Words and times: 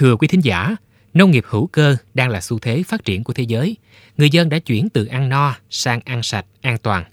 Thưa 0.00 0.16
quý 0.16 0.28
thính 0.28 0.40
giả, 0.40 0.76
nông 1.14 1.30
nghiệp 1.30 1.44
hữu 1.46 1.66
cơ 1.66 1.96
đang 2.14 2.30
là 2.30 2.40
xu 2.40 2.58
thế 2.58 2.82
phát 2.82 3.04
triển 3.04 3.24
của 3.24 3.32
thế 3.32 3.42
giới. 3.42 3.76
Người 4.16 4.30
dân 4.30 4.48
đã 4.48 4.58
chuyển 4.58 4.88
từ 4.88 5.06
ăn 5.06 5.28
no 5.28 5.56
sang 5.70 6.00
ăn 6.04 6.22
sạch, 6.22 6.46
an 6.60 6.78
toàn. 6.82 7.04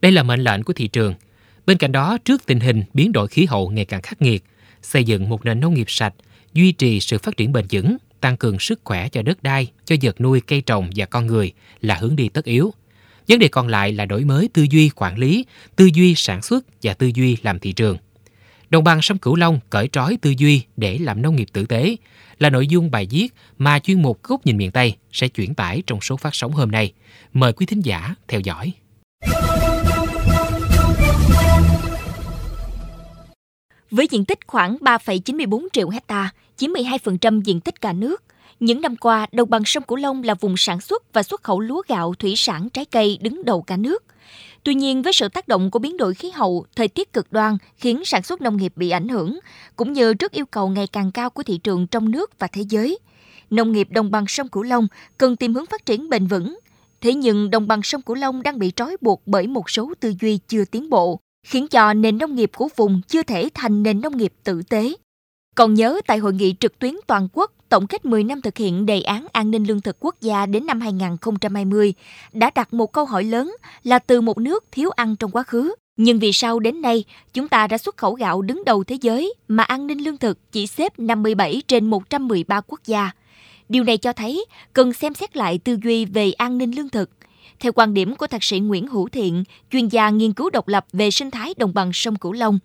Đây 0.00 0.12
là 0.12 0.22
mệnh 0.22 0.40
lệnh 0.40 0.62
của 0.62 0.72
thị 0.72 0.88
trường. 0.88 1.14
Bên 1.66 1.78
cạnh 1.78 1.92
đó, 1.92 2.18
trước 2.24 2.46
tình 2.46 2.60
hình 2.60 2.84
biến 2.94 3.12
đổi 3.12 3.28
khí 3.28 3.44
hậu 3.44 3.70
ngày 3.70 3.84
càng 3.84 4.02
khắc 4.02 4.22
nghiệt, 4.22 4.44
xây 4.82 5.04
dựng 5.04 5.28
một 5.28 5.44
nền 5.44 5.60
nông 5.60 5.74
nghiệp 5.74 5.90
sạch, 5.90 6.14
duy 6.52 6.72
trì 6.72 7.00
sự 7.00 7.18
phát 7.18 7.36
triển 7.36 7.52
bền 7.52 7.66
vững, 7.70 7.96
tăng 8.20 8.36
cường 8.36 8.58
sức 8.58 8.80
khỏe 8.84 9.08
cho 9.08 9.22
đất 9.22 9.42
đai, 9.42 9.70
cho 9.84 9.96
vật 10.02 10.20
nuôi 10.20 10.40
cây 10.40 10.60
trồng 10.60 10.90
và 10.96 11.06
con 11.06 11.26
người 11.26 11.52
là 11.80 11.94
hướng 11.94 12.16
đi 12.16 12.28
tất 12.28 12.44
yếu. 12.44 12.74
Vấn 13.28 13.38
đề 13.38 13.48
còn 13.48 13.68
lại 13.68 13.92
là 13.92 14.04
đổi 14.04 14.24
mới 14.24 14.48
tư 14.52 14.66
duy 14.70 14.90
quản 14.96 15.18
lý, 15.18 15.46
tư 15.76 15.90
duy 15.94 16.14
sản 16.14 16.42
xuất 16.42 16.64
và 16.82 16.94
tư 16.94 17.10
duy 17.14 17.36
làm 17.42 17.58
thị 17.58 17.72
trường. 17.72 17.96
Đồng 18.74 18.84
bằng 18.84 19.02
sông 19.02 19.18
Cửu 19.18 19.36
Long 19.36 19.60
cởi 19.70 19.88
trói 19.88 20.18
tư 20.22 20.34
duy 20.38 20.62
để 20.76 20.98
làm 20.98 21.22
nông 21.22 21.36
nghiệp 21.36 21.48
tử 21.52 21.66
tế 21.66 21.96
là 22.38 22.50
nội 22.50 22.66
dung 22.66 22.90
bài 22.90 23.06
viết 23.10 23.28
mà 23.58 23.78
chuyên 23.78 24.02
mục 24.02 24.22
Góc 24.22 24.46
nhìn 24.46 24.56
miền 24.56 24.70
Tây 24.70 24.96
sẽ 25.12 25.28
chuyển 25.28 25.54
tải 25.54 25.82
trong 25.86 26.00
số 26.00 26.16
phát 26.16 26.34
sóng 26.34 26.52
hôm 26.52 26.70
nay. 26.70 26.92
Mời 27.32 27.52
quý 27.52 27.66
thính 27.66 27.80
giả 27.80 28.14
theo 28.28 28.40
dõi. 28.40 28.72
Với 33.90 34.06
diện 34.10 34.24
tích 34.24 34.38
khoảng 34.46 34.76
3,94 34.80 35.66
triệu 35.72 35.88
hecta, 35.88 36.30
chiếm 36.56 36.70
12% 36.70 37.40
diện 37.40 37.60
tích 37.60 37.80
cả 37.80 37.92
nước, 37.92 38.22
những 38.60 38.80
năm 38.80 38.96
qua, 38.96 39.26
đồng 39.32 39.50
bằng 39.50 39.64
sông 39.64 39.82
Cửu 39.82 39.98
Long 39.98 40.22
là 40.22 40.34
vùng 40.34 40.56
sản 40.56 40.80
xuất 40.80 41.12
và 41.12 41.22
xuất 41.22 41.42
khẩu 41.42 41.60
lúa 41.60 41.82
gạo, 41.88 42.14
thủy 42.18 42.34
sản, 42.36 42.68
trái 42.68 42.84
cây 42.84 43.18
đứng 43.20 43.44
đầu 43.44 43.62
cả 43.62 43.76
nước. 43.76 44.04
Tuy 44.64 44.74
nhiên, 44.74 45.02
với 45.02 45.12
sự 45.12 45.28
tác 45.28 45.48
động 45.48 45.70
của 45.70 45.78
biến 45.78 45.96
đổi 45.96 46.14
khí 46.14 46.30
hậu, 46.30 46.66
thời 46.76 46.88
tiết 46.88 47.12
cực 47.12 47.32
đoan 47.32 47.56
khiến 47.76 48.02
sản 48.04 48.22
xuất 48.22 48.40
nông 48.40 48.56
nghiệp 48.56 48.72
bị 48.76 48.90
ảnh 48.90 49.08
hưởng, 49.08 49.38
cũng 49.76 49.92
như 49.92 50.14
trước 50.14 50.32
yêu 50.32 50.46
cầu 50.46 50.68
ngày 50.68 50.86
càng 50.86 51.12
cao 51.12 51.30
của 51.30 51.42
thị 51.42 51.58
trường 51.58 51.86
trong 51.86 52.10
nước 52.10 52.38
và 52.38 52.46
thế 52.46 52.62
giới. 52.68 52.98
Nông 53.50 53.72
nghiệp 53.72 53.88
đồng 53.90 54.10
bằng 54.10 54.24
sông 54.28 54.48
Cửu 54.48 54.62
Long 54.62 54.88
cần 55.18 55.36
tìm 55.36 55.54
hướng 55.54 55.66
phát 55.66 55.86
triển 55.86 56.08
bền 56.08 56.26
vững. 56.26 56.58
Thế 57.00 57.14
nhưng 57.14 57.50
đồng 57.50 57.68
bằng 57.68 57.82
sông 57.82 58.02
Cửu 58.02 58.16
Long 58.16 58.42
đang 58.42 58.58
bị 58.58 58.72
trói 58.76 58.96
buộc 59.00 59.22
bởi 59.26 59.46
một 59.46 59.70
số 59.70 59.92
tư 60.00 60.14
duy 60.20 60.38
chưa 60.48 60.64
tiến 60.64 60.90
bộ, 60.90 61.20
khiến 61.46 61.68
cho 61.68 61.94
nền 61.94 62.18
nông 62.18 62.34
nghiệp 62.34 62.50
của 62.56 62.68
vùng 62.76 63.00
chưa 63.08 63.22
thể 63.22 63.48
thành 63.54 63.82
nền 63.82 64.00
nông 64.00 64.16
nghiệp 64.16 64.32
tử 64.44 64.62
tế. 64.62 64.92
Còn 65.54 65.74
nhớ 65.74 66.00
tại 66.06 66.18
hội 66.18 66.32
nghị 66.32 66.54
trực 66.60 66.78
tuyến 66.78 66.94
toàn 67.06 67.28
quốc, 67.32 67.52
tổng 67.68 67.86
kết 67.86 68.04
10 68.04 68.24
năm 68.24 68.40
thực 68.40 68.56
hiện 68.56 68.86
đề 68.86 69.00
án 69.00 69.26
an 69.32 69.50
ninh 69.50 69.66
lương 69.66 69.80
thực 69.80 69.96
quốc 70.00 70.14
gia 70.20 70.46
đến 70.46 70.66
năm 70.66 70.80
2020 70.80 71.94
đã 72.32 72.50
đặt 72.54 72.74
một 72.74 72.92
câu 72.92 73.04
hỏi 73.04 73.24
lớn 73.24 73.56
là 73.82 73.98
từ 73.98 74.20
một 74.20 74.38
nước 74.38 74.64
thiếu 74.72 74.90
ăn 74.90 75.16
trong 75.16 75.30
quá 75.30 75.42
khứ. 75.42 75.74
Nhưng 75.96 76.18
vì 76.18 76.32
sao 76.32 76.60
đến 76.60 76.82
nay 76.82 77.04
chúng 77.32 77.48
ta 77.48 77.66
đã 77.66 77.78
xuất 77.78 77.96
khẩu 77.96 78.14
gạo 78.14 78.42
đứng 78.42 78.62
đầu 78.66 78.84
thế 78.84 78.98
giới 79.00 79.34
mà 79.48 79.62
an 79.62 79.86
ninh 79.86 80.04
lương 80.04 80.18
thực 80.18 80.52
chỉ 80.52 80.66
xếp 80.66 80.98
57 80.98 81.62
trên 81.68 81.90
113 81.90 82.60
quốc 82.60 82.80
gia? 82.84 83.10
Điều 83.68 83.84
này 83.84 83.98
cho 83.98 84.12
thấy 84.12 84.44
cần 84.72 84.92
xem 84.92 85.14
xét 85.14 85.36
lại 85.36 85.58
tư 85.58 85.76
duy 85.84 86.04
về 86.04 86.32
an 86.32 86.58
ninh 86.58 86.76
lương 86.76 86.88
thực. 86.88 87.10
Theo 87.60 87.72
quan 87.72 87.94
điểm 87.94 88.16
của 88.16 88.26
thạc 88.26 88.44
sĩ 88.44 88.58
Nguyễn 88.58 88.86
Hữu 88.86 89.08
Thiện, 89.08 89.44
chuyên 89.70 89.88
gia 89.88 90.10
nghiên 90.10 90.32
cứu 90.32 90.50
độc 90.50 90.68
lập 90.68 90.86
về 90.92 91.10
sinh 91.10 91.30
thái 91.30 91.54
đồng 91.56 91.74
bằng 91.74 91.90
sông 91.92 92.16
Cửu 92.16 92.32
Long, 92.32 92.58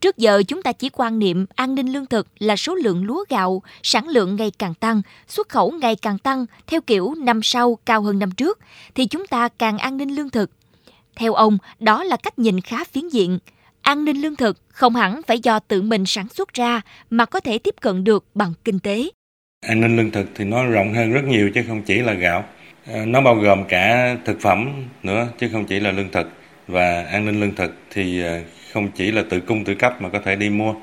Trước 0.00 0.16
giờ 0.16 0.42
chúng 0.48 0.62
ta 0.62 0.72
chỉ 0.72 0.90
quan 0.92 1.18
niệm 1.18 1.46
an 1.54 1.74
ninh 1.74 1.92
lương 1.92 2.06
thực 2.06 2.28
là 2.38 2.56
số 2.56 2.74
lượng 2.74 3.04
lúa 3.04 3.24
gạo, 3.28 3.62
sản 3.82 4.08
lượng 4.08 4.36
ngày 4.36 4.50
càng 4.58 4.74
tăng, 4.74 5.02
xuất 5.28 5.48
khẩu 5.48 5.70
ngày 5.70 5.96
càng 5.96 6.18
tăng 6.18 6.46
theo 6.66 6.80
kiểu 6.80 7.14
năm 7.14 7.42
sau 7.42 7.78
cao 7.86 8.02
hơn 8.02 8.18
năm 8.18 8.30
trước, 8.30 8.58
thì 8.94 9.06
chúng 9.06 9.26
ta 9.26 9.48
càng 9.48 9.78
an 9.78 9.96
ninh 9.96 10.14
lương 10.14 10.30
thực. 10.30 10.50
Theo 11.16 11.34
ông, 11.34 11.58
đó 11.78 12.04
là 12.04 12.16
cách 12.16 12.38
nhìn 12.38 12.60
khá 12.60 12.84
phiến 12.84 13.08
diện. 13.08 13.38
An 13.82 14.04
ninh 14.04 14.20
lương 14.20 14.36
thực 14.36 14.58
không 14.68 14.94
hẳn 14.94 15.20
phải 15.26 15.38
do 15.38 15.58
tự 15.58 15.82
mình 15.82 16.06
sản 16.06 16.28
xuất 16.28 16.52
ra 16.52 16.80
mà 17.10 17.24
có 17.24 17.40
thể 17.40 17.58
tiếp 17.58 17.74
cận 17.80 18.04
được 18.04 18.24
bằng 18.34 18.52
kinh 18.64 18.78
tế. 18.78 19.10
An 19.66 19.80
ninh 19.80 19.96
lương 19.96 20.10
thực 20.10 20.26
thì 20.34 20.44
nó 20.44 20.66
rộng 20.66 20.94
hơn 20.94 21.12
rất 21.12 21.24
nhiều 21.24 21.50
chứ 21.54 21.62
không 21.68 21.82
chỉ 21.82 21.98
là 21.98 22.12
gạo. 22.12 22.44
Ờ, 22.92 23.06
nó 23.06 23.20
bao 23.20 23.34
gồm 23.34 23.64
cả 23.64 24.16
thực 24.24 24.40
phẩm 24.40 24.84
nữa, 25.02 25.28
chứ 25.38 25.48
không 25.52 25.66
chỉ 25.66 25.80
là 25.80 25.92
lương 25.92 26.10
thực. 26.10 26.30
Và 26.68 27.02
an 27.02 27.26
ninh 27.26 27.40
lương 27.40 27.54
thực 27.54 27.74
thì 27.90 28.22
ờ, 28.22 28.40
không 28.72 28.90
chỉ 28.90 29.10
là 29.10 29.22
tự 29.30 29.40
cung 29.40 29.64
tự 29.64 29.74
cấp 29.74 30.02
mà 30.02 30.08
có 30.08 30.18
thể 30.20 30.36
đi 30.36 30.50
mua. 30.50 30.74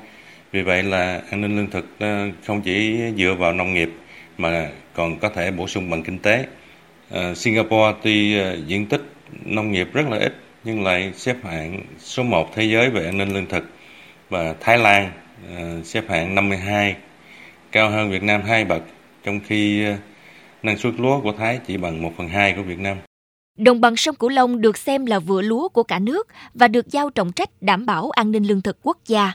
Vì 0.52 0.62
vậy 0.62 0.82
là 0.82 1.22
an 1.30 1.40
ninh 1.40 1.56
lương 1.56 1.70
thực 1.70 1.86
ờ, 1.98 2.28
không 2.46 2.62
chỉ 2.62 2.98
dựa 3.16 3.34
vào 3.38 3.52
nông 3.52 3.74
nghiệp 3.74 3.90
mà 4.38 4.68
còn 4.94 5.18
có 5.18 5.28
thể 5.28 5.50
bổ 5.50 5.68
sung 5.68 5.90
bằng 5.90 6.02
kinh 6.02 6.18
tế. 6.18 6.46
Singapore 7.36 7.98
tuy 8.02 8.36
diện 8.66 8.86
tích 8.86 9.02
nông 9.44 9.72
nghiệp 9.72 9.88
rất 9.92 10.08
là 10.10 10.18
ít, 10.18 10.34
nhưng 10.64 10.84
lại 10.84 11.12
xếp 11.14 11.36
hạng 11.44 11.80
số 11.98 12.22
1 12.22 12.54
thế 12.54 12.64
giới 12.64 12.90
về 12.90 13.04
an 13.04 13.18
ninh 13.18 13.34
lương 13.34 13.46
thực. 13.46 13.64
Và 14.30 14.54
Thái 14.60 14.78
Lan 14.78 15.10
xếp 15.84 16.04
hạng 16.08 16.34
52 16.34 16.96
cao 17.72 17.90
hơn 17.90 18.10
Việt 18.10 18.22
Nam 18.22 18.42
hai 18.42 18.64
bậc, 18.64 18.82
trong 19.24 19.40
khi 19.46 19.84
năng 20.64 20.78
suất 20.78 20.94
lúa 20.98 21.20
của 21.20 21.32
Thái 21.38 21.60
chỉ 21.66 21.76
bằng 21.76 22.02
1 22.02 22.12
phần 22.16 22.28
2 22.28 22.54
của 22.56 22.62
Việt 22.62 22.78
Nam. 22.78 22.96
Đồng 23.58 23.80
bằng 23.80 23.96
sông 23.96 24.16
Cửu 24.16 24.30
Long 24.30 24.60
được 24.60 24.78
xem 24.78 25.06
là 25.06 25.18
vựa 25.18 25.42
lúa 25.42 25.68
của 25.68 25.82
cả 25.82 25.98
nước 25.98 26.28
và 26.54 26.68
được 26.68 26.90
giao 26.90 27.10
trọng 27.10 27.32
trách 27.32 27.50
đảm 27.62 27.86
bảo 27.86 28.10
an 28.10 28.30
ninh 28.30 28.44
lương 28.44 28.62
thực 28.62 28.78
quốc 28.82 28.98
gia. 29.06 29.32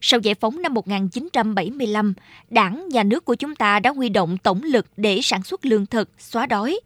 Sau 0.00 0.20
giải 0.20 0.34
phóng 0.34 0.62
năm 0.62 0.74
1975, 0.74 2.14
đảng, 2.50 2.88
nhà 2.88 3.02
nước 3.02 3.24
của 3.24 3.34
chúng 3.34 3.56
ta 3.56 3.80
đã 3.80 3.90
huy 3.90 4.08
động 4.08 4.38
tổng 4.38 4.62
lực 4.62 4.86
để 4.96 5.20
sản 5.22 5.42
xuất 5.42 5.66
lương 5.66 5.86
thực, 5.86 6.10
xóa 6.18 6.46
đói. 6.46 6.80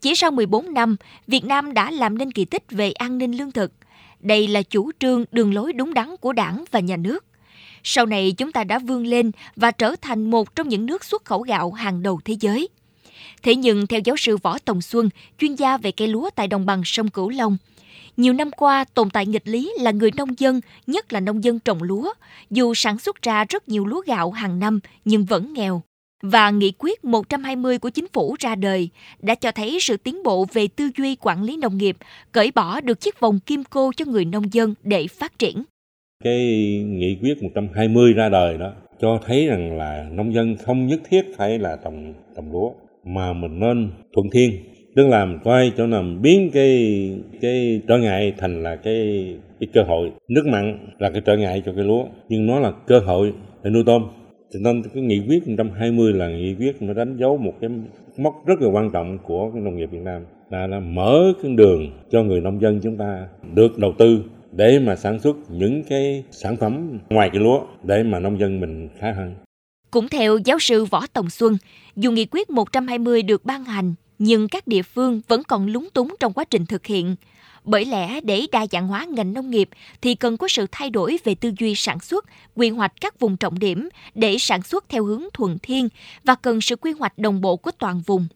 Chỉ 0.00 0.14
sau 0.14 0.30
14 0.30 0.74
năm, 0.74 0.96
Việt 1.26 1.44
Nam 1.44 1.74
đã 1.74 1.90
làm 1.90 2.18
nên 2.18 2.32
kỳ 2.32 2.44
tích 2.44 2.64
về 2.70 2.92
an 2.92 3.18
ninh 3.18 3.38
lương 3.38 3.52
thực. 3.52 3.72
Đây 4.20 4.48
là 4.48 4.62
chủ 4.62 4.90
trương 4.98 5.24
đường 5.32 5.54
lối 5.54 5.72
đúng 5.72 5.94
đắn 5.94 6.16
của 6.20 6.32
đảng 6.32 6.64
và 6.70 6.80
nhà 6.80 6.96
nước. 6.96 7.24
Sau 7.82 8.06
này 8.06 8.32
chúng 8.32 8.52
ta 8.52 8.64
đã 8.64 8.78
vươn 8.78 9.06
lên 9.06 9.30
và 9.56 9.70
trở 9.70 9.96
thành 9.96 10.30
một 10.30 10.56
trong 10.56 10.68
những 10.68 10.86
nước 10.86 11.04
xuất 11.04 11.24
khẩu 11.24 11.40
gạo 11.40 11.72
hàng 11.72 12.02
đầu 12.02 12.20
thế 12.24 12.36
giới. 12.40 12.68
Thế 13.42 13.54
nhưng 13.54 13.86
theo 13.86 14.00
giáo 14.04 14.16
sư 14.16 14.36
Võ 14.36 14.58
Tòng 14.58 14.80
Xuân, 14.80 15.08
chuyên 15.38 15.54
gia 15.54 15.76
về 15.76 15.92
cây 15.92 16.08
lúa 16.08 16.30
tại 16.34 16.48
đồng 16.48 16.66
bằng 16.66 16.82
sông 16.84 17.08
Cửu 17.08 17.28
Long, 17.28 17.56
nhiều 18.16 18.32
năm 18.32 18.50
qua 18.50 18.84
tồn 18.94 19.10
tại 19.10 19.26
nghịch 19.26 19.48
lý 19.48 19.72
là 19.80 19.90
người 19.90 20.10
nông 20.16 20.38
dân, 20.38 20.60
nhất 20.86 21.12
là 21.12 21.20
nông 21.20 21.44
dân 21.44 21.58
trồng 21.58 21.82
lúa, 21.82 22.12
dù 22.50 22.74
sản 22.74 22.98
xuất 22.98 23.22
ra 23.22 23.44
rất 23.48 23.68
nhiều 23.68 23.86
lúa 23.86 24.02
gạo 24.06 24.30
hàng 24.30 24.58
năm 24.58 24.80
nhưng 25.04 25.24
vẫn 25.24 25.52
nghèo. 25.52 25.82
Và 26.22 26.50
nghị 26.50 26.72
quyết 26.78 27.04
120 27.04 27.78
của 27.78 27.90
chính 27.90 28.06
phủ 28.12 28.36
ra 28.38 28.54
đời 28.54 28.88
đã 29.22 29.34
cho 29.34 29.52
thấy 29.52 29.78
sự 29.80 29.96
tiến 29.96 30.22
bộ 30.22 30.46
về 30.52 30.68
tư 30.68 30.90
duy 30.96 31.16
quản 31.20 31.42
lý 31.42 31.56
nông 31.56 31.78
nghiệp, 31.78 31.96
cởi 32.32 32.50
bỏ 32.54 32.80
được 32.80 33.00
chiếc 33.00 33.20
vòng 33.20 33.40
kim 33.40 33.64
cô 33.70 33.92
cho 33.96 34.04
người 34.04 34.24
nông 34.24 34.52
dân 34.52 34.74
để 34.82 35.06
phát 35.06 35.38
triển. 35.38 35.62
Cái 36.24 36.36
nghị 36.86 37.18
quyết 37.22 37.42
120 37.42 38.12
ra 38.12 38.28
đời 38.28 38.58
đó 38.58 38.72
cho 39.00 39.20
thấy 39.26 39.46
rằng 39.46 39.78
là 39.78 40.06
nông 40.12 40.34
dân 40.34 40.56
không 40.56 40.86
nhất 40.86 41.00
thiết 41.10 41.22
phải 41.36 41.58
là 41.58 41.76
trồng 41.84 42.14
trồng 42.36 42.52
lúa 42.52 42.70
mà 43.08 43.32
mình 43.32 43.60
nên 43.60 43.90
thuận 44.14 44.30
thiên 44.32 44.50
tức 44.96 45.08
là 45.08 45.24
mình 45.24 45.38
coi 45.44 45.72
chỗ 45.76 45.86
nào 45.86 46.04
biến 46.22 46.50
cái 46.52 47.10
cái 47.40 47.80
trở 47.88 47.98
ngại 47.98 48.32
thành 48.38 48.62
là 48.62 48.76
cái 48.76 49.26
cái 49.60 49.68
cơ 49.72 49.82
hội 49.82 50.10
nước 50.28 50.46
mặn 50.46 50.78
là 50.98 51.10
cái 51.10 51.22
trở 51.24 51.36
ngại 51.36 51.62
cho 51.66 51.72
cái 51.72 51.84
lúa 51.84 52.04
nhưng 52.28 52.46
nó 52.46 52.60
là 52.60 52.72
cơ 52.86 52.98
hội 52.98 53.32
để 53.62 53.70
nuôi 53.70 53.82
tôm 53.86 54.02
cho 54.50 54.60
nên 54.62 54.82
cái 54.94 55.02
nghị 55.02 55.22
quyết 55.28 55.48
120 55.48 56.12
là 56.12 56.28
nghị 56.28 56.54
quyết 56.54 56.82
nó 56.82 56.94
đánh 56.94 57.16
dấu 57.16 57.36
một 57.36 57.52
cái 57.60 57.70
mốc 58.16 58.34
rất 58.46 58.60
là 58.60 58.70
quan 58.70 58.90
trọng 58.90 59.18
của 59.18 59.50
cái 59.50 59.62
nông 59.62 59.76
nghiệp 59.76 59.90
Việt 59.90 60.02
Nam 60.02 60.24
là, 60.50 60.66
là 60.66 60.80
mở 60.80 61.32
cái 61.42 61.52
đường 61.52 61.90
cho 62.10 62.22
người 62.22 62.40
nông 62.40 62.60
dân 62.60 62.80
chúng 62.82 62.96
ta 62.96 63.28
được 63.54 63.78
đầu 63.78 63.92
tư 63.98 64.24
để 64.52 64.78
mà 64.78 64.96
sản 64.96 65.18
xuất 65.18 65.36
những 65.50 65.82
cái 65.88 66.24
sản 66.30 66.56
phẩm 66.56 66.98
ngoài 67.10 67.30
cái 67.32 67.42
lúa 67.42 67.60
để 67.82 68.02
mà 68.02 68.20
nông 68.20 68.38
dân 68.40 68.60
mình 68.60 68.88
khá 68.98 69.12
hơn. 69.12 69.34
Cũng 69.90 70.08
theo 70.08 70.38
giáo 70.44 70.58
sư 70.58 70.84
Võ 70.84 71.06
Tòng 71.06 71.30
Xuân, 71.30 71.58
dù 71.96 72.10
nghị 72.10 72.26
quyết 72.30 72.50
120 72.50 73.22
được 73.22 73.44
ban 73.44 73.64
hành, 73.64 73.94
nhưng 74.18 74.48
các 74.48 74.66
địa 74.66 74.82
phương 74.82 75.20
vẫn 75.28 75.42
còn 75.44 75.66
lúng 75.66 75.88
túng 75.90 76.14
trong 76.20 76.32
quá 76.32 76.44
trình 76.44 76.66
thực 76.66 76.86
hiện. 76.86 77.16
Bởi 77.64 77.84
lẽ 77.84 78.20
để 78.20 78.46
đa 78.52 78.66
dạng 78.70 78.88
hóa 78.88 79.04
ngành 79.04 79.32
nông 79.32 79.50
nghiệp 79.50 79.68
thì 80.00 80.14
cần 80.14 80.36
có 80.36 80.48
sự 80.48 80.66
thay 80.72 80.90
đổi 80.90 81.18
về 81.24 81.34
tư 81.34 81.52
duy 81.58 81.74
sản 81.74 82.00
xuất, 82.00 82.24
quy 82.54 82.68
hoạch 82.68 82.92
các 83.00 83.20
vùng 83.20 83.36
trọng 83.36 83.58
điểm 83.58 83.88
để 84.14 84.36
sản 84.38 84.62
xuất 84.62 84.88
theo 84.88 85.04
hướng 85.04 85.22
thuận 85.32 85.58
thiên 85.62 85.88
và 86.24 86.34
cần 86.34 86.60
sự 86.60 86.76
quy 86.76 86.92
hoạch 86.98 87.18
đồng 87.18 87.40
bộ 87.40 87.56
của 87.56 87.70
toàn 87.78 88.00
vùng. 88.06 88.26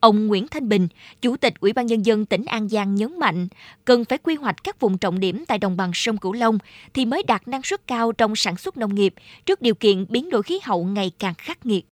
Ông 0.00 0.26
Nguyễn 0.26 0.48
Thanh 0.48 0.68
Bình, 0.68 0.88
Chủ 1.22 1.36
tịch 1.36 1.54
Ủy 1.60 1.72
ban 1.72 1.86
Nhân 1.86 2.06
dân 2.06 2.26
tỉnh 2.26 2.44
An 2.44 2.68
Giang 2.68 2.94
nhấn 2.94 3.18
mạnh, 3.18 3.48
cần 3.84 4.04
phải 4.04 4.18
quy 4.18 4.34
hoạch 4.34 4.64
các 4.64 4.80
vùng 4.80 4.98
trọng 4.98 5.20
điểm 5.20 5.44
tại 5.48 5.58
đồng 5.58 5.76
bằng 5.76 5.90
sông 5.94 6.18
Cửu 6.18 6.32
Long 6.32 6.58
thì 6.94 7.04
mới 7.04 7.22
đạt 7.22 7.48
năng 7.48 7.62
suất 7.62 7.86
cao 7.86 8.12
trong 8.12 8.36
sản 8.36 8.56
xuất 8.56 8.76
nông 8.76 8.94
nghiệp 8.94 9.14
trước 9.46 9.62
điều 9.62 9.74
kiện 9.74 10.06
biến 10.08 10.30
đổi 10.30 10.42
khí 10.42 10.60
hậu 10.62 10.84
ngày 10.84 11.12
càng 11.18 11.34
khắc 11.38 11.66
nghiệt. 11.66 11.86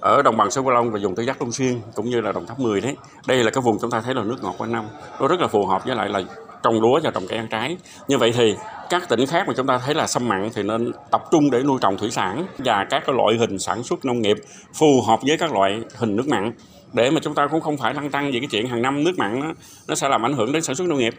Ở 0.00 0.22
đồng 0.22 0.36
bằng 0.36 0.50
sông 0.50 0.64
Cửu 0.64 0.74
Long 0.74 0.90
và 0.90 0.98
vùng 1.02 1.14
tứ 1.14 1.22
giác 1.22 1.42
Long 1.42 1.52
Xuyên 1.52 1.80
cũng 1.94 2.10
như 2.10 2.20
là 2.20 2.32
đồng 2.32 2.46
tháp 2.46 2.60
10 2.60 2.80
đấy, 2.80 2.96
đây 3.26 3.44
là 3.44 3.50
cái 3.50 3.62
vùng 3.62 3.78
chúng 3.80 3.90
ta 3.90 4.00
thấy 4.00 4.14
là 4.14 4.24
nước 4.24 4.36
ngọt 4.42 4.54
quanh 4.58 4.72
năm, 4.72 4.84
nó 5.20 5.28
rất 5.28 5.40
là 5.40 5.46
phù 5.46 5.66
hợp 5.66 5.84
với 5.84 5.96
lại 5.96 6.08
là 6.08 6.22
trồng 6.62 6.80
lúa 6.80 7.00
và 7.02 7.10
trồng 7.10 7.26
cây 7.28 7.38
ăn 7.38 7.48
trái. 7.50 7.76
Như 8.08 8.18
vậy 8.18 8.32
thì 8.36 8.54
các 8.90 9.08
tỉnh 9.08 9.26
khác 9.26 9.44
mà 9.48 9.54
chúng 9.56 9.66
ta 9.66 9.78
thấy 9.78 9.94
là 9.94 10.06
xâm 10.06 10.28
mặn 10.28 10.50
thì 10.54 10.62
nên 10.62 10.92
tập 11.10 11.22
trung 11.30 11.50
để 11.50 11.62
nuôi 11.62 11.78
trồng 11.82 11.98
thủy 11.98 12.10
sản 12.10 12.46
và 12.58 12.86
các 12.90 13.08
loại 13.08 13.36
hình 13.38 13.58
sản 13.58 13.82
xuất 13.82 14.04
nông 14.04 14.22
nghiệp 14.22 14.36
phù 14.74 15.02
hợp 15.06 15.20
với 15.22 15.38
các 15.38 15.52
loại 15.52 15.80
hình 15.96 16.16
nước 16.16 16.28
mặn 16.28 16.52
để 16.94 17.10
mà 17.10 17.20
chúng 17.24 17.34
ta 17.34 17.46
cũng 17.46 17.60
không 17.60 17.76
phải 17.76 17.94
lăn 17.94 18.10
tăng 18.10 18.32
về 18.32 18.40
cái 18.40 18.48
chuyện 18.50 18.68
hàng 18.68 18.82
năm 18.82 19.04
nước 19.04 19.18
mặn 19.18 19.40
nó 19.40 19.52
nó 19.88 19.94
sẽ 19.94 20.08
làm 20.08 20.26
ảnh 20.26 20.32
hưởng 20.32 20.52
đến 20.52 20.62
sản 20.62 20.76
xuất 20.76 20.88
nông 20.88 20.98
nghiệp. 20.98 21.14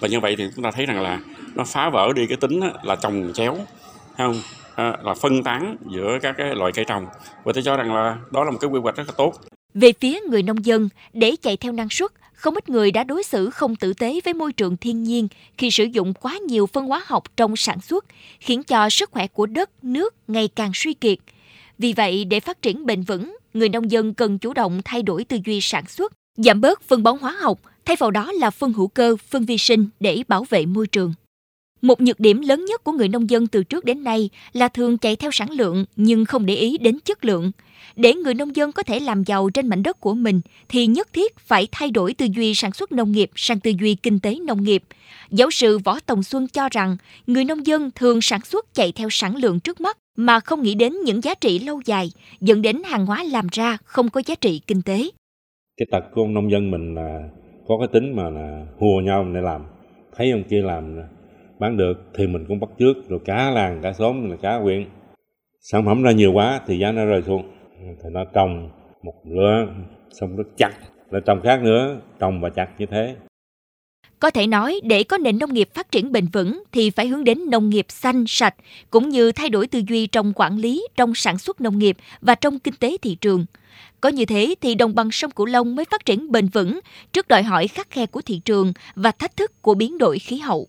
Và 0.00 0.08
như 0.08 0.20
vậy 0.20 0.34
thì 0.38 0.44
chúng 0.54 0.64
ta 0.64 0.70
thấy 0.70 0.86
rằng 0.86 1.02
là 1.02 1.20
nó 1.54 1.64
phá 1.64 1.90
vỡ 1.90 2.12
đi 2.16 2.26
cái 2.26 2.36
tính 2.36 2.60
là 2.82 2.96
trồng 2.96 3.32
chéo 3.34 3.56
không? 4.16 4.40
À, 4.74 4.96
là 5.04 5.14
phân 5.14 5.42
tán 5.42 5.76
giữa 5.90 6.18
các 6.22 6.34
cái 6.38 6.54
loại 6.54 6.72
cây 6.72 6.84
trồng. 6.84 7.06
Và 7.44 7.52
tôi 7.52 7.62
cho 7.62 7.76
rằng 7.76 7.94
là 7.94 8.16
đó 8.30 8.44
là 8.44 8.50
một 8.50 8.58
cái 8.60 8.70
quy 8.70 8.80
hoạch 8.80 8.96
rất 8.96 9.04
là 9.06 9.14
tốt. 9.16 9.34
Về 9.74 9.92
phía 10.00 10.20
người 10.28 10.42
nông 10.42 10.64
dân, 10.64 10.88
để 11.12 11.36
chạy 11.42 11.56
theo 11.56 11.72
năng 11.72 11.88
suất, 11.90 12.12
không 12.34 12.54
ít 12.54 12.68
người 12.68 12.90
đã 12.90 13.04
đối 13.04 13.22
xử 13.22 13.50
không 13.50 13.76
tử 13.76 13.92
tế 13.92 14.20
với 14.24 14.34
môi 14.34 14.52
trường 14.52 14.76
thiên 14.76 15.02
nhiên 15.02 15.28
khi 15.58 15.70
sử 15.70 15.84
dụng 15.84 16.14
quá 16.14 16.38
nhiều 16.48 16.66
phân 16.66 16.86
hóa 16.86 17.02
học 17.06 17.22
trong 17.36 17.56
sản 17.56 17.80
xuất, 17.80 18.04
khiến 18.40 18.62
cho 18.62 18.90
sức 18.90 19.10
khỏe 19.10 19.26
của 19.26 19.46
đất, 19.46 19.70
nước 19.82 20.14
ngày 20.28 20.48
càng 20.56 20.70
suy 20.74 20.94
kiệt. 20.94 21.18
Vì 21.78 21.92
vậy, 21.92 22.24
để 22.24 22.40
phát 22.40 22.62
triển 22.62 22.86
bền 22.86 23.02
vững, 23.02 23.36
người 23.54 23.68
nông 23.68 23.90
dân 23.90 24.14
cần 24.14 24.38
chủ 24.38 24.52
động 24.52 24.80
thay 24.84 25.02
đổi 25.02 25.24
tư 25.24 25.38
duy 25.44 25.60
sản 25.60 25.86
xuất, 25.86 26.12
giảm 26.36 26.60
bớt 26.60 26.82
phân 26.82 27.02
bón 27.02 27.18
hóa 27.20 27.36
học, 27.40 27.60
thay 27.84 27.96
vào 27.96 28.10
đó 28.10 28.32
là 28.32 28.50
phân 28.50 28.72
hữu 28.72 28.88
cơ, 28.88 29.16
phân 29.28 29.44
vi 29.44 29.58
sinh 29.58 29.86
để 30.00 30.22
bảo 30.28 30.44
vệ 30.50 30.66
môi 30.66 30.86
trường. 30.86 31.14
Một 31.82 32.00
nhược 32.00 32.20
điểm 32.20 32.40
lớn 32.40 32.64
nhất 32.64 32.84
của 32.84 32.92
người 32.92 33.08
nông 33.08 33.30
dân 33.30 33.46
từ 33.46 33.64
trước 33.64 33.84
đến 33.84 34.04
nay 34.04 34.30
là 34.52 34.68
thường 34.68 34.98
chạy 34.98 35.16
theo 35.16 35.30
sản 35.30 35.50
lượng 35.50 35.84
nhưng 35.96 36.24
không 36.24 36.46
để 36.46 36.54
ý 36.54 36.78
đến 36.78 36.98
chất 37.04 37.24
lượng. 37.24 37.52
Để 37.96 38.14
người 38.14 38.34
nông 38.34 38.56
dân 38.56 38.72
có 38.72 38.82
thể 38.82 39.00
làm 39.00 39.24
giàu 39.24 39.50
trên 39.50 39.68
mảnh 39.68 39.82
đất 39.82 40.00
của 40.00 40.14
mình 40.14 40.40
thì 40.68 40.86
nhất 40.86 41.12
thiết 41.12 41.38
phải 41.38 41.68
thay 41.72 41.90
đổi 41.90 42.14
tư 42.14 42.26
duy 42.36 42.54
sản 42.54 42.72
xuất 42.72 42.92
nông 42.92 43.12
nghiệp 43.12 43.30
sang 43.34 43.60
tư 43.60 43.72
duy 43.80 43.94
kinh 43.94 44.20
tế 44.20 44.34
nông 44.34 44.64
nghiệp. 44.64 44.82
Giáo 45.30 45.50
sư 45.50 45.78
Võ 45.78 45.98
Tòng 46.06 46.22
Xuân 46.22 46.46
cho 46.52 46.68
rằng 46.72 46.96
người 47.26 47.44
nông 47.44 47.66
dân 47.66 47.90
thường 47.94 48.20
sản 48.20 48.40
xuất 48.40 48.74
chạy 48.74 48.92
theo 48.92 49.08
sản 49.10 49.36
lượng 49.36 49.60
trước 49.60 49.80
mắt 49.80 49.98
mà 50.16 50.40
không 50.40 50.62
nghĩ 50.62 50.74
đến 50.74 50.92
những 51.04 51.20
giá 51.20 51.34
trị 51.34 51.58
lâu 51.58 51.80
dài, 51.84 52.10
dẫn 52.40 52.62
đến 52.62 52.82
hàng 52.84 53.06
hóa 53.06 53.24
làm 53.24 53.46
ra 53.52 53.78
không 53.84 54.08
có 54.08 54.22
giá 54.26 54.34
trị 54.34 54.60
kinh 54.66 54.82
tế. 54.82 55.10
Cái 55.76 55.86
tật 55.90 56.04
của 56.14 56.22
ông 56.22 56.34
nông 56.34 56.50
dân 56.50 56.70
mình 56.70 56.94
là 56.94 57.28
có 57.68 57.78
cái 57.78 57.88
tính 57.92 58.16
mà 58.16 58.30
là 58.30 58.66
hùa 58.78 59.00
nhau 59.00 59.26
để 59.34 59.40
làm. 59.40 59.62
Thấy 60.16 60.30
ông 60.30 60.42
kia 60.50 60.62
làm 60.62 60.96
bán 61.58 61.76
được 61.76 61.94
thì 62.14 62.26
mình 62.26 62.44
cũng 62.48 62.60
bắt 62.60 62.70
trước 62.78 63.08
rồi 63.08 63.20
cá 63.24 63.50
làng 63.50 63.80
cá 63.82 63.92
xóm 63.92 64.30
là 64.30 64.36
cá 64.36 64.60
quyện 64.62 64.84
sản 65.60 65.84
phẩm 65.86 66.02
ra 66.02 66.12
nhiều 66.12 66.32
quá 66.32 66.60
thì 66.66 66.78
giá 66.78 66.92
nó 66.92 67.04
rơi 67.04 67.22
xuống 67.22 67.42
thì 67.78 68.10
nó 68.10 68.24
trồng 68.24 68.70
một 69.02 69.14
lứa 69.24 69.66
xong 70.10 70.36
nó 70.36 70.42
chặt 70.56 70.72
là 71.10 71.20
trồng 71.26 71.40
khác 71.40 71.62
nữa 71.62 72.00
trồng 72.18 72.40
và 72.40 72.50
chặt 72.50 72.68
như 72.78 72.86
thế 72.86 73.16
có 74.20 74.30
thể 74.30 74.46
nói 74.46 74.80
để 74.84 75.04
có 75.04 75.18
nền 75.18 75.38
nông 75.38 75.54
nghiệp 75.54 75.68
phát 75.74 75.90
triển 75.90 76.12
bền 76.12 76.26
vững 76.26 76.62
thì 76.72 76.90
phải 76.90 77.08
hướng 77.08 77.24
đến 77.24 77.38
nông 77.50 77.70
nghiệp 77.70 77.86
xanh 77.88 78.24
sạch 78.28 78.54
cũng 78.90 79.08
như 79.08 79.32
thay 79.32 79.48
đổi 79.48 79.66
tư 79.66 79.82
duy 79.88 80.06
trong 80.06 80.32
quản 80.36 80.58
lý, 80.58 80.86
trong 80.96 81.14
sản 81.14 81.38
xuất 81.38 81.60
nông 81.60 81.78
nghiệp 81.78 81.96
và 82.20 82.34
trong 82.34 82.58
kinh 82.58 82.74
tế 82.74 82.96
thị 83.02 83.14
trường. 83.20 83.46
Có 84.00 84.08
như 84.08 84.24
thế 84.24 84.54
thì 84.60 84.74
đồng 84.74 84.94
bằng 84.94 85.10
sông 85.10 85.30
Cửu 85.30 85.46
Long 85.46 85.76
mới 85.76 85.84
phát 85.90 86.04
triển 86.04 86.32
bền 86.32 86.48
vững 86.48 86.80
trước 87.12 87.28
đòi 87.28 87.42
hỏi 87.42 87.68
khắc 87.68 87.90
khe 87.90 88.06
của 88.06 88.22
thị 88.22 88.40
trường 88.44 88.72
và 88.94 89.10
thách 89.10 89.36
thức 89.36 89.62
của 89.62 89.74
biến 89.74 89.98
đổi 89.98 90.18
khí 90.18 90.38
hậu. 90.38 90.68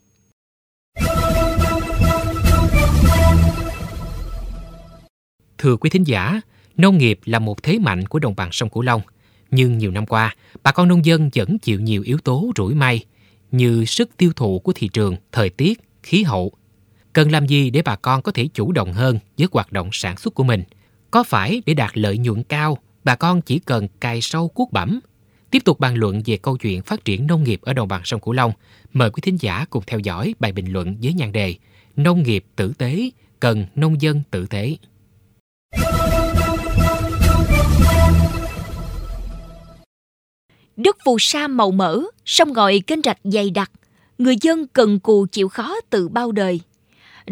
Thưa 5.57 5.75
quý 5.75 5.89
thính 5.89 6.07
giả, 6.07 6.41
nông 6.77 6.97
nghiệp 6.97 7.19
là 7.25 7.39
một 7.39 7.63
thế 7.63 7.79
mạnh 7.79 8.07
của 8.07 8.19
đồng 8.19 8.35
bằng 8.35 8.49
sông 8.51 8.69
Cửu 8.69 8.83
Long. 8.83 9.01
Nhưng 9.51 9.77
nhiều 9.77 9.91
năm 9.91 10.05
qua, 10.05 10.35
bà 10.63 10.71
con 10.71 10.87
nông 10.87 11.05
dân 11.05 11.29
vẫn 11.35 11.59
chịu 11.59 11.79
nhiều 11.79 12.03
yếu 12.05 12.17
tố 12.17 12.51
rủi 12.55 12.73
may 12.73 13.05
như 13.51 13.85
sức 13.85 14.17
tiêu 14.17 14.31
thụ 14.35 14.59
của 14.59 14.73
thị 14.73 14.89
trường, 14.93 15.15
thời 15.31 15.49
tiết, 15.49 15.81
khí 16.03 16.23
hậu. 16.23 16.51
Cần 17.13 17.31
làm 17.31 17.47
gì 17.47 17.69
để 17.69 17.81
bà 17.81 17.95
con 17.95 18.21
có 18.21 18.31
thể 18.31 18.47
chủ 18.53 18.71
động 18.71 18.93
hơn 18.93 19.19
với 19.37 19.47
hoạt 19.51 19.71
động 19.71 19.89
sản 19.91 20.17
xuất 20.17 20.35
của 20.35 20.43
mình? 20.43 20.63
Có 21.11 21.23
phải 21.23 21.61
để 21.65 21.73
đạt 21.73 21.97
lợi 21.97 22.17
nhuận 22.17 22.43
cao, 22.43 22.77
bà 23.03 23.15
con 23.15 23.41
chỉ 23.41 23.59
cần 23.59 23.87
cài 23.99 24.21
sâu 24.21 24.47
cuốc 24.47 24.71
bẩm? 24.71 24.99
Tiếp 25.51 25.61
tục 25.65 25.79
bàn 25.79 25.95
luận 25.95 26.21
về 26.25 26.37
câu 26.37 26.57
chuyện 26.57 26.81
phát 26.81 27.05
triển 27.05 27.27
nông 27.27 27.43
nghiệp 27.43 27.61
ở 27.61 27.73
đồng 27.73 27.87
bằng 27.87 28.01
sông 28.05 28.21
Cửu 28.21 28.33
Long, 28.33 28.51
mời 28.93 29.09
quý 29.09 29.21
thính 29.21 29.37
giả 29.39 29.65
cùng 29.69 29.83
theo 29.87 29.99
dõi 29.99 30.35
bài 30.39 30.51
bình 30.51 30.73
luận 30.73 30.95
với 31.01 31.13
nhan 31.13 31.31
đề 31.31 31.55
Nông 31.95 32.23
nghiệp 32.23 32.45
tử 32.55 32.73
tế, 32.77 33.09
cần 33.39 33.65
nông 33.75 34.01
dân 34.01 34.21
tử 34.31 34.45
tế. 34.45 34.75
Đất 40.77 40.97
phù 41.05 41.19
sa 41.19 41.47
màu 41.47 41.71
mỡ, 41.71 42.01
sông 42.25 42.53
ngòi 42.53 42.81
kênh 42.87 43.01
rạch 43.03 43.19
dày 43.23 43.49
đặc, 43.49 43.71
người 44.17 44.35
dân 44.41 44.67
cần 44.67 44.99
cù 44.99 45.25
chịu 45.31 45.49
khó 45.49 45.75
từ 45.89 46.07
bao 46.07 46.31
đời. 46.31 46.59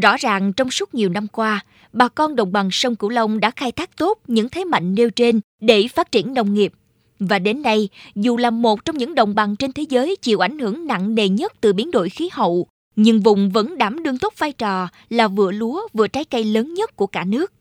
Rõ 0.02 0.18
ràng 0.18 0.54
trong 0.54 0.72
suốt 0.72 0.94
nhiều 0.94 1.10
năm 1.10 1.28
qua, 1.28 1.66
bà 1.94 2.08
con 2.08 2.36
đồng 2.36 2.52
bằng 2.52 2.72
sông 2.72 2.96
Cửu 2.96 3.10
Long 3.10 3.40
đã 3.40 3.52
khai 3.52 3.72
thác 3.72 3.98
tốt 3.98 4.20
những 4.28 4.50
thế 4.50 4.64
mạnh 4.66 4.96
nêu 4.96 5.10
trên 5.10 5.40
để 5.62 5.88
phát 5.88 6.12
triển 6.12 6.34
nông 6.34 6.54
nghiệp. 6.54 6.74
Và 7.20 7.40
đến 7.40 7.62
nay, 7.62 7.90
dù 8.16 8.38
là 8.38 8.50
một 8.50 8.86
trong 8.86 8.98
những 8.98 9.16
đồng 9.16 9.36
bằng 9.36 9.56
trên 9.56 9.72
thế 9.72 9.86
giới 9.90 10.16
chịu 10.16 10.40
ảnh 10.40 10.60
hưởng 10.60 10.88
nặng 10.88 11.16
nề 11.16 11.30
nhất 11.30 11.54
từ 11.62 11.74
biến 11.74 11.92
đổi 11.92 12.10
khí 12.10 12.30
hậu, 12.32 12.68
nhưng 12.96 13.22
vùng 13.22 13.50
vẫn 13.50 13.78
đảm 13.78 14.04
đương 14.04 14.18
tốt 14.18 14.34
vai 14.38 14.52
trò 14.52 14.88
là 15.10 15.28
vừa 15.28 15.52
lúa 15.52 15.88
vừa 15.94 16.08
trái 16.08 16.26
cây 16.26 16.44
lớn 16.44 16.74
nhất 16.74 16.96
của 16.96 17.08
cả 17.08 17.24
nước. 17.24 17.54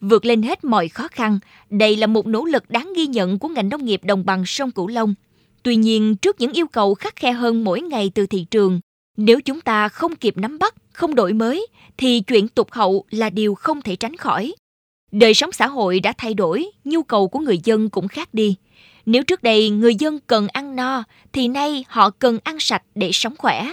Vượt 0.00 0.24
lên 0.24 0.42
hết 0.42 0.64
mọi 0.64 0.88
khó 0.88 1.08
khăn, 1.08 1.38
đây 1.70 1.96
là 1.96 2.06
một 2.06 2.26
nỗ 2.26 2.44
lực 2.44 2.70
đáng 2.70 2.92
ghi 2.96 3.06
nhận 3.06 3.38
của 3.38 3.48
ngành 3.48 3.68
nông 3.68 3.84
nghiệp 3.84 4.00
đồng 4.04 4.26
bằng 4.26 4.46
sông 4.46 4.70
Cửu 4.70 4.88
Long. 4.88 5.14
Tuy 5.62 5.76
nhiên, 5.76 6.16
trước 6.16 6.40
những 6.40 6.52
yêu 6.52 6.66
cầu 6.66 6.94
khắc 6.94 7.16
khe 7.16 7.32
hơn 7.32 7.64
mỗi 7.64 7.80
ngày 7.80 8.10
từ 8.14 8.26
thị 8.26 8.46
trường, 8.50 8.80
nếu 9.16 9.40
chúng 9.40 9.60
ta 9.60 9.88
không 9.88 10.16
kịp 10.16 10.36
nắm 10.36 10.58
bắt, 10.58 10.74
không 10.92 11.14
đổi 11.14 11.32
mới, 11.32 11.66
thì 11.96 12.20
chuyện 12.20 12.48
tụt 12.48 12.66
hậu 12.70 13.04
là 13.10 13.30
điều 13.30 13.54
không 13.54 13.82
thể 13.82 13.96
tránh 13.96 14.16
khỏi. 14.16 14.54
Đời 15.12 15.34
sống 15.34 15.52
xã 15.52 15.66
hội 15.66 16.00
đã 16.00 16.12
thay 16.18 16.34
đổi, 16.34 16.66
nhu 16.84 17.02
cầu 17.02 17.28
của 17.28 17.38
người 17.38 17.58
dân 17.64 17.90
cũng 17.90 18.08
khác 18.08 18.34
đi. 18.34 18.56
Nếu 19.06 19.24
trước 19.24 19.42
đây 19.42 19.70
người 19.70 19.94
dân 19.94 20.18
cần 20.26 20.48
ăn 20.48 20.76
no, 20.76 21.04
thì 21.32 21.48
nay 21.48 21.84
họ 21.88 22.10
cần 22.10 22.38
ăn 22.44 22.60
sạch 22.60 22.82
để 22.94 23.10
sống 23.12 23.34
khỏe. 23.38 23.72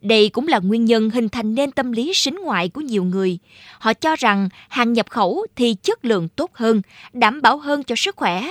Đây 0.00 0.28
cũng 0.28 0.48
là 0.48 0.58
nguyên 0.58 0.84
nhân 0.84 1.10
hình 1.10 1.28
thành 1.28 1.54
nên 1.54 1.70
tâm 1.70 1.92
lý 1.92 2.12
sính 2.14 2.36
ngoại 2.42 2.68
của 2.68 2.80
nhiều 2.80 3.04
người. 3.04 3.38
Họ 3.78 3.94
cho 3.94 4.16
rằng 4.16 4.48
hàng 4.68 4.92
nhập 4.92 5.10
khẩu 5.10 5.46
thì 5.56 5.74
chất 5.74 6.04
lượng 6.04 6.28
tốt 6.28 6.50
hơn, 6.54 6.82
đảm 7.12 7.42
bảo 7.42 7.58
hơn 7.58 7.82
cho 7.82 7.94
sức 7.96 8.16
khỏe. 8.16 8.50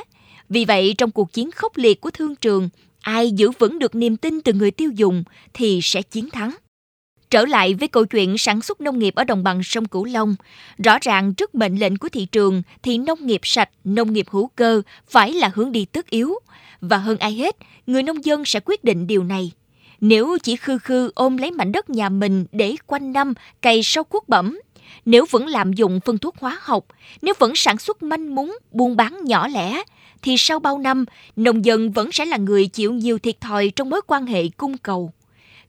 Vì 0.50 0.66
vậy, 0.66 0.96
trong 0.98 1.12
cuộc 1.12 1.34
chiến 1.34 1.52
khốc 1.52 1.78
liệt 1.78 2.02
của 2.02 2.12
thương 2.12 2.36
trường, 2.36 2.70
ai 3.02 3.32
giữ 3.32 3.52
vững 3.60 3.80
được 3.80 3.96
niềm 3.96 4.18
tin 4.18 4.42
từ 4.42 4.54
người 4.54 4.72
tiêu 4.72 4.92
dùng 4.96 5.24
thì 5.54 5.80
sẽ 5.84 6.02
chiến 6.02 6.30
thắng. 6.30 6.56
Trở 7.30 7.46
lại 7.46 7.74
với 7.74 7.88
câu 7.88 8.06
chuyện 8.06 8.38
sản 8.38 8.62
xuất 8.62 8.82
nông 8.82 9.00
nghiệp 9.00 9.16
ở 9.16 9.24
đồng 9.24 9.44
bằng 9.44 9.64
sông 9.64 9.86
Cửu 9.86 10.06
Long, 10.06 10.36
rõ 10.84 10.98
ràng 11.02 11.34
trước 11.34 11.56
mệnh 11.56 11.80
lệnh 11.80 11.98
của 11.98 12.10
thị 12.10 12.26
trường 12.26 12.62
thì 12.84 12.98
nông 12.98 13.28
nghiệp 13.28 13.42
sạch, 13.44 13.70
nông 13.84 14.14
nghiệp 14.14 14.26
hữu 14.30 14.48
cơ 14.56 14.82
phải 15.10 15.34
là 15.34 15.52
hướng 15.56 15.72
đi 15.72 15.86
tất 15.86 16.10
yếu. 16.10 16.34
Và 16.82 16.98
hơn 16.98 17.18
ai 17.18 17.34
hết, 17.34 17.56
người 17.88 18.04
nông 18.04 18.26
dân 18.26 18.46
sẽ 18.46 18.60
quyết 18.66 18.84
định 18.84 19.08
điều 19.08 19.24
này. 19.24 19.52
Nếu 20.02 20.38
chỉ 20.44 20.56
khư 20.56 20.78
khư 20.78 21.12
ôm 21.16 21.38
lấy 21.38 21.52
mảnh 21.52 21.72
đất 21.72 21.90
nhà 21.90 22.10
mình 22.10 22.46
để 22.52 22.76
quanh 22.88 23.14
năm 23.14 23.34
cày 23.62 23.84
sâu 23.84 24.04
cuốc 24.04 24.30
bẩm, 24.30 24.60
nếu 25.06 25.26
vẫn 25.30 25.48
lạm 25.48 25.74
dụng 25.74 26.00
phân 26.06 26.18
thuốc 26.18 26.36
hóa 26.40 26.58
học, 26.62 26.86
nếu 27.22 27.34
vẫn 27.40 27.56
sản 27.56 27.78
xuất 27.78 28.04
manh 28.04 28.36
mún, 28.36 28.52
buôn 28.72 28.96
bán 28.96 29.20
nhỏ 29.24 29.48
lẻ, 29.48 29.84
thì 30.22 30.36
sau 30.38 30.60
bao 30.60 30.78
năm, 30.78 31.06
nông 31.36 31.66
dân 31.66 31.92
vẫn 31.92 32.12
sẽ 32.12 32.26
là 32.26 32.38
người 32.38 32.68
chịu 32.68 32.94
nhiều 32.94 33.20
thiệt 33.20 33.42
thòi 33.42 33.72
trong 33.76 33.90
mối 33.90 34.02
quan 34.08 34.26
hệ 34.26 34.48
cung 34.58 34.78
cầu. 34.78 35.12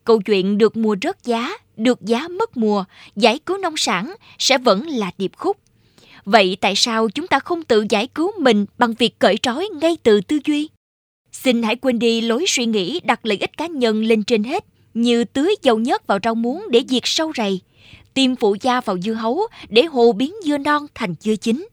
Câu 0.04 0.20
chuyện 0.20 0.58
được 0.58 0.76
mùa 0.76 0.96
rớt 1.02 1.24
giá, 1.24 1.52
được 1.76 2.00
giá 2.02 2.28
mất 2.28 2.56
mùa, 2.56 2.84
giải 3.16 3.38
cứu 3.38 3.58
nông 3.58 3.76
sản 3.76 4.14
sẽ 4.38 4.58
vẫn 4.58 4.86
là 4.86 5.10
điệp 5.18 5.32
khúc. 5.36 5.56
Vậy 6.24 6.56
tại 6.60 6.76
sao 6.76 7.08
chúng 7.08 7.26
ta 7.26 7.38
không 7.38 7.62
tự 7.62 7.86
giải 7.88 8.06
cứu 8.06 8.32
mình 8.40 8.66
bằng 8.78 8.94
việc 8.98 9.18
cởi 9.18 9.36
trói 9.36 9.68
ngay 9.80 9.96
từ 10.02 10.20
tư 10.20 10.38
duy? 10.44 10.68
Xin 11.32 11.62
hãy 11.62 11.76
quên 11.76 11.98
đi 11.98 12.20
lối 12.20 12.44
suy 12.48 12.66
nghĩ 12.66 13.00
đặt 13.04 13.26
lợi 13.26 13.38
ích 13.38 13.56
cá 13.56 13.66
nhân 13.66 14.04
lên 14.04 14.24
trên 14.24 14.44
hết, 14.44 14.64
như 14.94 15.24
tưới 15.24 15.54
dầu 15.62 15.78
nhớt 15.78 16.06
vào 16.06 16.18
rau 16.24 16.34
muống 16.34 16.66
để 16.70 16.82
diệt 16.88 17.02
sâu 17.04 17.32
rầy, 17.36 17.60
tiêm 18.14 18.36
phụ 18.36 18.56
gia 18.60 18.80
vào 18.80 18.98
dưa 18.98 19.12
hấu 19.12 19.40
để 19.68 19.84
hồ 19.84 20.12
biến 20.12 20.34
dưa 20.44 20.58
non 20.58 20.86
thành 20.94 21.14
dưa 21.20 21.36
chín, 21.36 21.68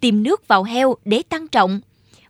tiêm 0.00 0.22
nước 0.22 0.48
vào 0.48 0.64
heo 0.64 0.94
để 1.04 1.22
tăng 1.22 1.48
trọng, 1.48 1.80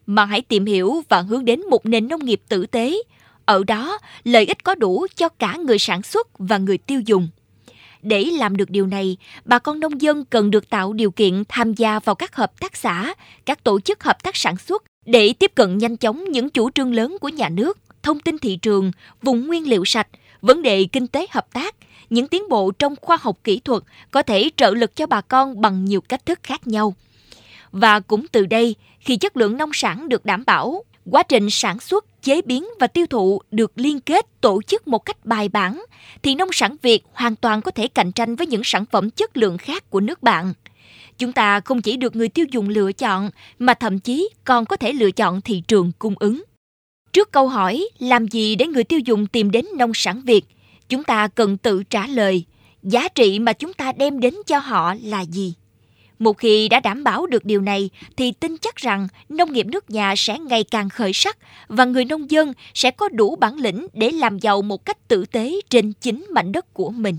mà 0.07 0.25
hãy 0.25 0.41
tìm 0.41 0.67
hiểu 0.67 1.03
và 1.09 1.21
hướng 1.21 1.45
đến 1.45 1.61
một 1.71 1.87
nền 1.87 2.09
nông 2.09 2.25
nghiệp 2.25 2.41
tử 2.49 2.67
tế. 2.67 2.97
Ở 3.45 3.65
đó, 3.65 3.99
lợi 4.25 4.47
ích 4.47 4.65
có 4.65 4.75
đủ 4.75 5.07
cho 5.17 5.29
cả 5.29 5.57
người 5.67 5.79
sản 5.79 6.03
xuất 6.03 6.29
và 6.39 6.59
người 6.59 6.79
tiêu 6.79 7.01
dùng. 7.07 7.29
Để 8.03 8.25
làm 8.25 8.57
được 8.57 8.71
điều 8.71 8.87
này, 8.87 9.17
bà 9.45 9.59
con 9.59 9.81
nông 9.81 10.01
dân 10.01 10.25
cần 10.25 10.51
được 10.51 10.71
tạo 10.71 10.93
điều 10.93 11.11
kiện 11.11 11.43
tham 11.49 11.75
gia 11.75 12.01
vào 12.01 12.15
các 12.15 12.37
hợp 12.37 12.61
tác 12.61 12.77
xã, 12.77 13.15
các 13.47 13.65
tổ 13.65 13.81
chức 13.81 14.05
hợp 14.05 14.23
tác 14.23 14.37
sản 14.37 14.57
xuất 14.57 14.83
để 15.07 15.33
tiếp 15.33 15.53
cận 15.55 15.79
nhanh 15.79 15.97
chóng 15.97 16.25
những 16.25 16.51
chủ 16.51 16.71
trương 16.71 16.95
lớn 16.95 17.17
của 17.21 17.29
nhà 17.29 17.49
nước, 17.49 17.79
thông 18.03 18.21
tin 18.21 18.39
thị 18.39 18.57
trường, 18.57 18.93
vùng 19.23 19.47
nguyên 19.47 19.69
liệu 19.69 19.85
sạch, 19.85 20.09
vấn 20.41 20.63
đề 20.63 20.85
kinh 20.93 21.07
tế 21.07 21.27
hợp 21.31 21.53
tác, 21.53 21.75
những 22.11 22.29
tiến 22.29 22.49
bộ 22.49 22.71
trong 22.71 22.95
khoa 23.01 23.19
học 23.21 23.39
kỹ 23.45 23.61
thuật 23.65 23.83
có 24.11 24.23
thể 24.23 24.51
trợ 24.57 24.71
lực 24.71 24.97
cho 24.97 25.07
bà 25.07 25.21
con 25.21 25.61
bằng 25.61 25.85
nhiều 25.85 26.01
cách 26.01 26.27
thức 26.27 26.41
khác 26.43 26.67
nhau. 26.67 26.95
Và 27.73 28.01
cũng 28.01 28.27
từ 28.29 28.47
đây, 28.47 28.75
khi 29.01 29.17
chất 29.17 29.37
lượng 29.37 29.57
nông 29.57 29.71
sản 29.73 30.09
được 30.09 30.25
đảm 30.25 30.45
bảo, 30.47 30.85
quá 31.11 31.23
trình 31.23 31.51
sản 31.51 31.81
xuất, 31.81 32.23
chế 32.23 32.43
biến 32.43 32.69
và 32.81 32.87
tiêu 32.87 33.07
thụ 33.07 33.41
được 33.51 33.73
liên 33.77 34.01
kết 34.01 34.27
tổ 34.41 34.63
chức 34.63 34.89
một 34.89 34.99
cách 34.99 35.27
bài 35.27 35.49
bản, 35.49 35.85
thì 36.23 36.35
nông 36.35 36.53
sản 36.53 36.77
Việt 36.83 37.05
hoàn 37.13 37.37
toàn 37.37 37.63
có 37.63 37.71
thể 37.71 37.89
cạnh 37.89 38.13
tranh 38.13 38.37
với 38.37 38.47
những 38.47 38.63
sản 38.65 38.85
phẩm 38.93 39.11
chất 39.11 39.37
lượng 39.37 39.59
khác 39.59 39.91
của 39.91 40.01
nước 40.01 40.23
bạn. 40.23 40.53
Chúng 41.23 41.33
ta 41.33 41.61
không 41.61 41.83
chỉ 41.83 41.97
được 41.97 42.17
người 42.17 42.29
tiêu 42.29 42.47
dùng 42.51 42.69
lựa 42.69 42.93
chọn, 42.93 43.31
mà 43.59 43.75
thậm 43.75 43.99
chí 43.99 44.29
còn 44.45 44.65
có 44.65 44.77
thể 44.77 44.93
lựa 44.93 45.11
chọn 45.11 45.41
thị 45.41 45.63
trường 45.69 45.93
cung 45.99 46.15
ứng. 46.19 46.43
Trước 47.13 47.33
câu 47.33 47.49
hỏi 47.49 47.89
làm 47.99 48.29
gì 48.29 48.57
để 48.57 48.67
người 48.67 48.85
tiêu 48.85 48.99
dùng 48.99 49.27
tìm 49.27 49.51
đến 49.51 49.65
nông 49.77 49.95
sản 49.95 50.23
Việt, 50.25 50.45
chúng 50.89 51.05
ta 51.05 51.29
cần 51.29 51.57
tự 51.57 51.83
trả 51.83 52.07
lời 52.07 52.45
giá 52.83 53.09
trị 53.09 53.39
mà 53.39 53.53
chúng 53.53 53.73
ta 53.73 53.93
đem 53.93 54.21
đến 54.21 54.35
cho 54.47 54.59
họ 54.59 54.95
là 55.03 55.21
gì. 55.21 55.55
Một 56.19 56.39
khi 56.39 56.69
đã 56.69 56.81
đảm 56.81 57.05
bảo 57.05 57.27
được 57.27 57.45
điều 57.45 57.61
này 57.61 57.91
thì 58.17 58.33
tin 58.33 58.57
chắc 58.59 58.77
rằng 58.77 59.09
nông 59.29 59.53
nghiệp 59.53 59.67
nước 59.67 59.91
nhà 59.91 60.15
sẽ 60.17 60.39
ngày 60.39 60.65
càng 60.65 60.89
khởi 60.89 61.13
sắc 61.13 61.39
và 61.69 61.85
người 61.85 62.05
nông 62.05 62.31
dân 62.31 62.53
sẽ 62.75 62.91
có 62.91 63.09
đủ 63.09 63.37
bản 63.37 63.57
lĩnh 63.57 63.87
để 63.93 64.11
làm 64.11 64.39
giàu 64.39 64.63
một 64.63 64.85
cách 64.85 65.09
tử 65.09 65.25
tế 65.33 65.55
trên 65.71 65.93
chính 65.93 66.27
mảnh 66.31 66.53
đất 66.53 66.75
của 66.75 66.91
mình. 66.91 67.19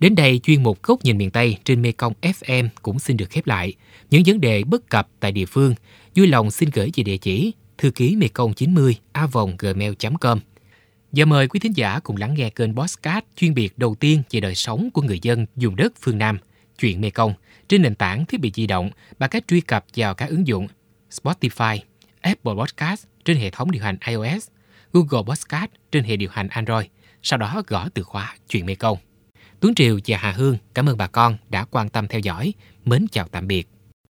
Đến 0.00 0.14
đây 0.14 0.40
chuyên 0.42 0.62
mục 0.62 0.82
Góc 0.82 1.04
nhìn 1.04 1.18
miền 1.18 1.30
Tây 1.30 1.58
trên 1.64 1.82
Mekong 1.82 2.12
FM 2.22 2.68
cũng 2.82 2.98
xin 2.98 3.16
được 3.16 3.30
khép 3.30 3.46
lại. 3.46 3.74
Những 4.10 4.22
vấn 4.26 4.40
đề 4.40 4.64
bất 4.64 4.88
cập 4.88 5.08
tại 5.20 5.32
địa 5.32 5.46
phương, 5.46 5.74
vui 6.14 6.26
lòng 6.26 6.50
xin 6.50 6.70
gửi 6.72 6.90
về 6.96 7.02
địa 7.02 7.16
chỉ 7.16 7.52
thư 7.78 7.90
ký 7.90 8.16
mekong 8.16 8.54
90 8.54 8.96
a 9.12 9.26
gmail.com. 9.58 10.40
Giờ 11.12 11.24
mời 11.24 11.48
quý 11.48 11.60
thính 11.60 11.76
giả 11.76 12.00
cùng 12.00 12.16
lắng 12.16 12.34
nghe 12.34 12.50
kênh 12.50 12.76
Postcard 12.76 13.26
chuyên 13.36 13.54
biệt 13.54 13.78
đầu 13.78 13.94
tiên 13.94 14.22
về 14.30 14.40
đời 14.40 14.54
sống 14.54 14.90
của 14.90 15.02
người 15.02 15.18
dân 15.22 15.46
dùng 15.56 15.76
đất 15.76 15.92
phương 16.00 16.18
Nam, 16.18 16.38
chuyện 16.78 17.00
Mekong, 17.00 17.34
trên 17.68 17.82
nền 17.82 17.94
tảng 17.94 18.26
thiết 18.26 18.40
bị 18.40 18.52
di 18.54 18.66
động 18.66 18.90
bằng 19.18 19.30
cách 19.30 19.44
truy 19.48 19.60
cập 19.60 19.84
vào 19.96 20.14
các 20.14 20.30
ứng 20.30 20.46
dụng 20.46 20.68
Spotify, 21.10 21.78
Apple 22.20 22.52
Podcast 22.54 23.04
trên 23.24 23.36
hệ 23.36 23.50
thống 23.50 23.70
điều 23.70 23.82
hành 23.82 23.96
iOS, 24.06 24.48
Google 24.92 25.22
Podcast 25.26 25.70
trên 25.92 26.04
hệ 26.04 26.16
điều 26.16 26.30
hành 26.32 26.48
Android, 26.48 26.86
sau 27.22 27.38
đó 27.38 27.62
gõ 27.66 27.88
từ 27.94 28.02
khóa 28.02 28.36
chuyện 28.48 28.66
Mekong. 28.66 28.98
Tuấn 29.60 29.74
Triều 29.74 29.98
và 30.06 30.18
Hà 30.18 30.32
Hương, 30.32 30.56
cảm 30.74 30.88
ơn 30.88 30.96
bà 30.96 31.06
con 31.06 31.36
đã 31.48 31.64
quan 31.70 31.88
tâm 31.88 32.08
theo 32.08 32.20
dõi. 32.20 32.54
Mến 32.84 33.06
chào 33.12 33.28
tạm 33.28 33.46
biệt. 33.46 33.68